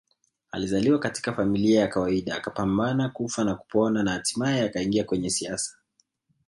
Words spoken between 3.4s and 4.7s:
na kupona na hatimaye